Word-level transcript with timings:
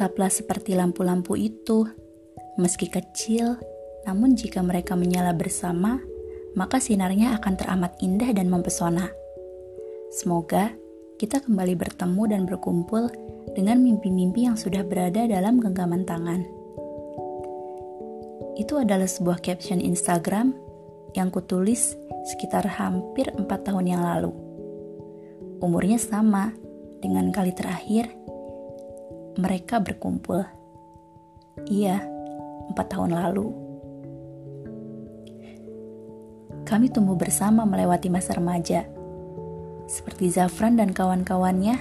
Tetaplah 0.00 0.32
seperti 0.32 0.72
lampu-lampu 0.72 1.36
itu, 1.36 1.84
meski 2.56 2.88
kecil, 2.88 3.60
namun 4.08 4.32
jika 4.32 4.64
mereka 4.64 4.96
menyala 4.96 5.36
bersama, 5.36 6.00
maka 6.56 6.80
sinarnya 6.80 7.36
akan 7.36 7.52
teramat 7.60 8.00
indah 8.00 8.32
dan 8.32 8.48
mempesona. 8.48 9.12
Semoga 10.08 10.72
kita 11.20 11.44
kembali 11.44 11.76
bertemu 11.76 12.22
dan 12.32 12.48
berkumpul 12.48 13.12
dengan 13.52 13.84
mimpi-mimpi 13.84 14.48
yang 14.48 14.56
sudah 14.56 14.80
berada 14.88 15.28
dalam 15.28 15.60
genggaman 15.60 16.08
tangan. 16.08 16.48
Itu 18.56 18.80
adalah 18.80 19.04
sebuah 19.04 19.44
caption 19.44 19.84
Instagram 19.84 20.56
yang 21.12 21.28
kutulis 21.28 21.92
sekitar 22.24 22.64
hampir 22.64 23.28
empat 23.36 23.68
tahun 23.68 23.84
yang 23.84 24.00
lalu. 24.00 24.32
Umurnya 25.60 26.00
sama 26.00 26.56
dengan 27.04 27.28
kali 27.28 27.52
terakhir 27.52 28.08
mereka 29.38 29.78
berkumpul. 29.78 30.42
Iya, 31.68 32.02
empat 32.72 32.86
tahun 32.90 33.14
lalu. 33.14 33.46
Kami 36.66 36.86
tumbuh 36.90 37.18
bersama 37.18 37.66
melewati 37.66 38.06
masa 38.10 38.38
remaja. 38.38 38.86
Seperti 39.90 40.30
Zafran 40.30 40.78
dan 40.78 40.94
kawan-kawannya, 40.94 41.76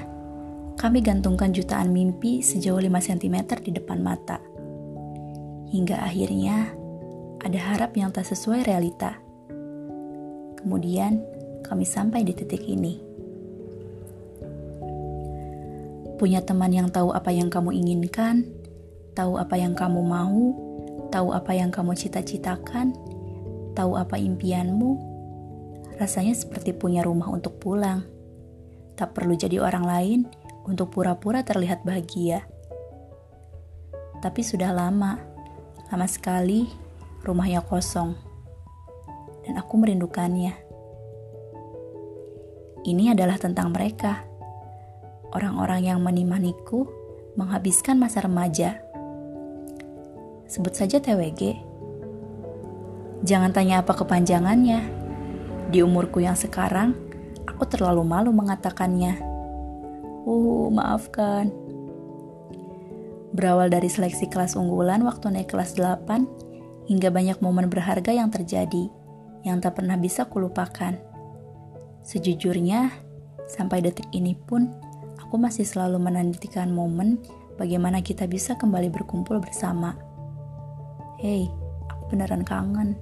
kami 0.81 1.05
gantungkan 1.05 1.53
jutaan 1.53 1.94
mimpi 1.94 2.41
sejauh 2.41 2.81
5 2.81 2.89
cm 2.89 3.38
di 3.61 3.72
depan 3.77 4.02
mata. 4.02 4.41
Hingga 5.70 6.02
akhirnya, 6.02 6.73
ada 7.45 7.59
harap 7.61 7.94
yang 7.94 8.09
tak 8.09 8.25
sesuai 8.25 8.66
realita. 8.66 9.22
Kemudian, 10.58 11.22
kami 11.61 11.86
sampai 11.86 12.25
di 12.25 12.34
titik 12.34 12.66
ini. 12.66 13.09
Punya 16.20 16.44
teman 16.44 16.75
yang 16.75 16.92
tahu 16.92 17.16
apa 17.16 17.31
yang 17.31 17.48
kamu 17.48 17.72
inginkan, 17.72 18.44
tahu 19.16 19.39
apa 19.39 19.56
yang 19.56 19.72
kamu 19.72 20.03
mau, 20.03 20.52
tahu 21.08 21.31
apa 21.31 21.56
yang 21.56 21.72
kamu 21.72 21.95
cita-citakan, 21.95 22.92
tahu 23.72 23.95
apa 23.95 24.20
impianmu, 24.20 25.00
rasanya 25.95 26.36
seperti 26.36 26.75
punya 26.75 27.08
rumah 27.08 27.31
untuk 27.31 27.56
pulang. 27.64 28.03
Tak 29.00 29.16
perlu 29.16 29.31
jadi 29.31 29.64
orang 29.64 29.88
lain 29.88 30.20
untuk 30.67 30.92
pura-pura 30.92 31.40
terlihat 31.40 31.88
bahagia. 31.88 32.44
Tapi 34.20 34.44
sudah 34.44 34.75
lama, 34.75 35.23
lama 35.88 36.08
sekali 36.12 36.67
rumahnya 37.23 37.64
kosong. 37.64 38.12
Dan 39.47 39.56
aku 39.56 39.80
merindukannya. 39.80 40.52
Ini 42.84 43.16
adalah 43.16 43.40
tentang 43.40 43.72
mereka 43.72 44.28
orang-orang 45.33 45.89
yang 45.89 45.99
menimaniku 46.02 46.89
menghabiskan 47.38 47.95
masa 48.02 48.25
remaja. 48.25 48.81
Sebut 50.49 50.73
saja 50.73 50.97
TWG. 50.97 51.61
Jangan 53.22 53.52
tanya 53.53 53.85
apa 53.85 53.94
kepanjangannya. 53.94 54.81
Di 55.69 55.85
umurku 55.85 56.23
yang 56.23 56.33
sekarang, 56.33 56.97
aku 57.45 57.67
terlalu 57.69 58.02
malu 58.02 58.33
mengatakannya. 58.33 59.22
Uh, 60.25 60.67
maafkan. 60.73 61.53
Berawal 63.30 63.69
dari 63.69 63.88
seleksi 63.88 64.25
kelas 64.25 64.57
unggulan 64.57 65.05
waktu 65.05 65.30
naik 65.30 65.53
kelas 65.53 65.77
8, 65.77 66.89
hingga 66.89 67.13
banyak 67.13 67.38
momen 67.45 67.69
berharga 67.69 68.09
yang 68.09 68.33
terjadi, 68.33 68.89
yang 69.45 69.61
tak 69.61 69.77
pernah 69.77 69.94
bisa 70.02 70.25
kulupakan. 70.25 70.97
Sejujurnya, 72.02 72.89
sampai 73.45 73.85
detik 73.85 74.09
ini 74.17 74.33
pun, 74.33 74.73
aku 75.30 75.38
masih 75.38 75.61
selalu 75.61 76.02
menantikan 76.02 76.73
momen 76.73 77.22
bagaimana 77.53 78.02
kita 78.02 78.25
bisa 78.25 78.57
kembali 78.57 78.90
berkumpul 78.90 79.38
bersama. 79.38 79.94
Hei, 81.22 81.45
aku 81.85 82.09
beneran 82.09 82.41
kangen. 82.41 82.97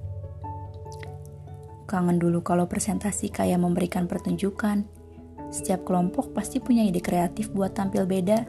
Kangen 1.88 2.20
dulu 2.20 2.44
kalau 2.44 2.68
presentasi 2.68 3.32
kayak 3.32 3.64
memberikan 3.64 4.04
pertunjukan. 4.04 4.84
Setiap 5.48 5.88
kelompok 5.88 6.36
pasti 6.36 6.60
punya 6.60 6.84
ide 6.84 7.00
kreatif 7.00 7.48
buat 7.48 7.72
tampil 7.72 8.04
beda. 8.04 8.44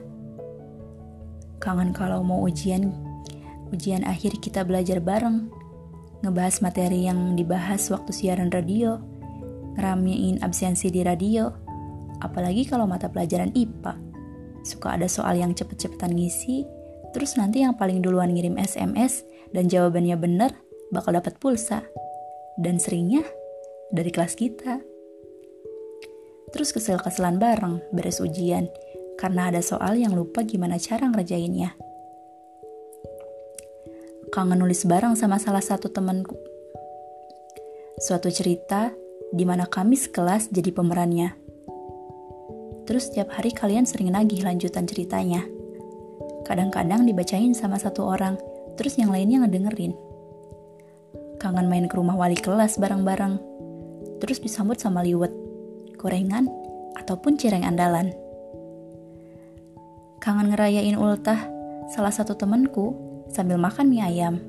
Kangen 1.64 1.96
kalau 1.96 2.20
mau 2.20 2.44
ujian, 2.44 2.92
ujian 3.72 4.04
akhir 4.04 4.44
kita 4.44 4.68
belajar 4.68 5.00
bareng. 5.00 5.48
Ngebahas 6.20 6.60
materi 6.60 7.08
yang 7.08 7.40
dibahas 7.40 7.88
waktu 7.88 8.12
siaran 8.12 8.52
radio. 8.52 9.00
Ngeramein 9.80 10.44
absensi 10.44 10.92
di 10.92 11.00
radio 11.00 11.69
apalagi 12.20 12.68
kalau 12.68 12.86
mata 12.86 13.08
pelajaran 13.12 13.52
IPA. 13.56 13.94
Suka 14.64 15.00
ada 15.00 15.08
soal 15.08 15.40
yang 15.40 15.56
cepet-cepetan 15.56 16.14
ngisi, 16.14 16.68
terus 17.16 17.40
nanti 17.40 17.64
yang 17.64 17.80
paling 17.80 18.04
duluan 18.04 18.36
ngirim 18.36 18.60
SMS 18.60 19.24
dan 19.56 19.72
jawabannya 19.72 20.16
bener 20.20 20.52
bakal 20.92 21.16
dapat 21.16 21.40
pulsa. 21.40 21.86
Dan 22.60 22.76
seringnya 22.76 23.24
dari 23.90 24.12
kelas 24.12 24.36
kita. 24.36 24.84
Terus 26.50 26.76
kesel-keselan 26.76 27.40
bareng 27.40 27.80
beres 27.94 28.20
ujian 28.20 28.68
karena 29.16 29.48
ada 29.54 29.62
soal 29.64 29.96
yang 29.96 30.12
lupa 30.12 30.44
gimana 30.44 30.76
cara 30.82 31.08
ngerjainnya. 31.08 31.78
Kangen 34.30 34.62
nulis 34.62 34.86
bareng 34.86 35.18
sama 35.18 35.42
salah 35.42 35.64
satu 35.64 35.90
temanku. 35.90 36.38
Suatu 38.00 38.30
cerita 38.30 38.94
di 39.34 39.44
mana 39.46 39.66
kami 39.66 39.98
sekelas 39.98 40.54
jadi 40.54 40.70
pemerannya. 40.74 41.49
Terus 42.90 43.14
setiap 43.14 43.30
hari 43.38 43.54
kalian 43.54 43.86
sering 43.86 44.10
nagih 44.10 44.42
lanjutan 44.42 44.90
ceritanya. 44.90 45.46
Kadang-kadang 46.42 47.06
dibacain 47.06 47.54
sama 47.54 47.78
satu 47.78 48.02
orang, 48.02 48.34
terus 48.82 48.98
yang 48.98 49.14
lainnya 49.14 49.46
ngedengerin. 49.46 49.94
Kangen 51.38 51.70
main 51.70 51.86
ke 51.86 51.94
rumah 51.94 52.18
wali 52.18 52.34
kelas 52.34 52.82
bareng-bareng. 52.82 53.38
Terus 54.18 54.42
disambut 54.42 54.82
sama 54.82 55.06
liwet, 55.06 55.30
gorengan, 56.02 56.50
ataupun 56.98 57.38
cireng 57.38 57.62
andalan. 57.62 58.10
Kangen 60.18 60.50
ngerayain 60.50 60.98
ultah 60.98 61.46
salah 61.94 62.10
satu 62.10 62.34
temenku 62.34 62.98
sambil 63.30 63.62
makan 63.62 63.86
mie 63.86 64.02
ayam. 64.02 64.42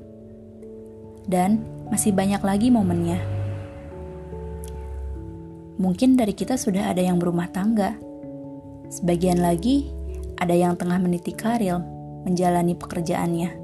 Dan 1.29 1.61
masih 1.93 2.09
banyak 2.09 2.41
lagi 2.41 2.73
momennya. 2.73 3.21
Mungkin 5.77 6.17
dari 6.17 6.33
kita 6.33 6.57
sudah 6.57 6.89
ada 6.89 7.05
yang 7.05 7.21
berumah 7.21 7.45
tangga, 7.53 8.09
Sebagian 8.91 9.39
lagi 9.39 9.87
ada 10.35 10.51
yang 10.51 10.75
tengah 10.75 10.99
meniti 10.99 11.31
karir 11.31 11.79
menjalani 12.27 12.75
pekerjaannya. 12.75 13.55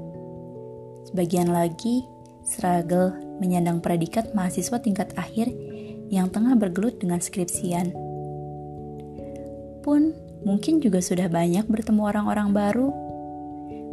Sebagian 1.12 1.52
lagi 1.52 2.08
struggle 2.48 3.12
menyandang 3.36 3.84
predikat 3.84 4.32
mahasiswa 4.32 4.80
tingkat 4.80 5.12
akhir 5.20 5.52
yang 6.08 6.32
tengah 6.32 6.56
bergelut 6.56 6.96
dengan 6.96 7.20
skripsian. 7.20 7.92
Pun 9.84 10.16
mungkin 10.48 10.80
juga 10.80 11.04
sudah 11.04 11.28
banyak 11.28 11.68
bertemu 11.68 12.08
orang-orang 12.08 12.48
baru, 12.56 12.88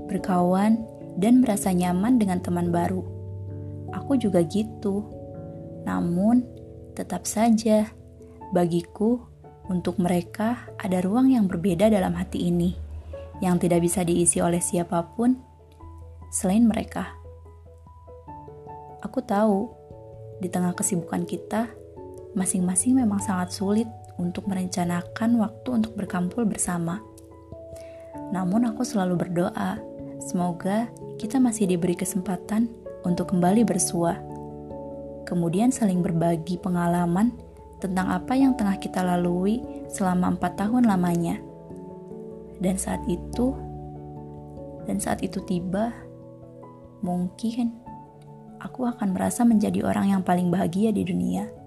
berkawan, 0.08 0.88
dan 1.20 1.44
merasa 1.44 1.76
nyaman 1.76 2.16
dengan 2.16 2.40
teman 2.40 2.72
baru. 2.72 3.04
Aku 3.92 4.16
juga 4.16 4.40
gitu. 4.48 5.04
Namun, 5.84 6.48
tetap 6.96 7.28
saja 7.28 7.92
bagiku 8.56 9.35
untuk 9.68 9.98
mereka, 9.98 10.70
ada 10.78 11.02
ruang 11.02 11.34
yang 11.34 11.50
berbeda 11.50 11.90
dalam 11.90 12.14
hati 12.14 12.50
ini, 12.50 12.78
yang 13.42 13.58
tidak 13.58 13.82
bisa 13.82 14.06
diisi 14.06 14.40
oleh 14.40 14.62
siapa 14.62 15.02
pun 15.18 15.38
selain 16.30 16.66
mereka. 16.66 17.16
Aku 19.02 19.22
tahu, 19.26 19.70
di 20.42 20.52
tengah 20.52 20.76
kesibukan 20.76 21.24
kita, 21.24 21.72
masing-masing 22.36 23.00
memang 23.00 23.24
sangat 23.24 23.56
sulit 23.56 23.88
untuk 24.20 24.46
merencanakan 24.52 25.40
waktu 25.40 25.70
untuk 25.72 25.94
berkumpul 25.96 26.44
bersama. 26.44 27.00
Namun, 28.34 28.68
aku 28.68 28.82
selalu 28.84 29.16
berdoa, 29.16 29.80
semoga 30.20 30.90
kita 31.16 31.40
masih 31.40 31.70
diberi 31.70 31.96
kesempatan 31.96 32.68
untuk 33.06 33.32
kembali 33.32 33.64
bersua, 33.64 34.18
kemudian 35.30 35.70
saling 35.70 36.02
berbagi 36.02 36.58
pengalaman 36.58 37.45
tentang 37.80 38.08
apa 38.12 38.34
yang 38.36 38.56
tengah 38.56 38.80
kita 38.80 39.04
lalui 39.04 39.60
selama 39.92 40.36
empat 40.36 40.60
tahun 40.60 40.88
lamanya. 40.88 41.40
Dan 42.60 42.80
saat 42.80 43.04
itu, 43.08 43.52
dan 44.88 45.02
saat 45.02 45.20
itu 45.26 45.44
tiba, 45.44 45.92
mungkin 47.04 47.76
aku 48.64 48.88
akan 48.88 49.14
merasa 49.14 49.44
menjadi 49.44 49.84
orang 49.84 50.16
yang 50.16 50.22
paling 50.24 50.48
bahagia 50.48 50.96
di 50.96 51.04
dunia. 51.04 51.65